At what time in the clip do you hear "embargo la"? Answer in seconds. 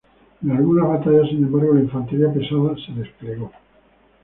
1.43-1.81